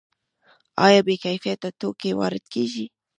[0.85, 2.85] آیا بې کیفیته توکي وارد کیږي؟